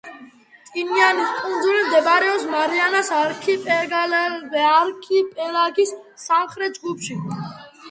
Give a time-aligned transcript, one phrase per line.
[0.69, 5.95] ტინიანის კუნძული მდებარეობს მარიანას არქიპელაგის
[6.27, 7.23] სამხრეთ ჯგუფში.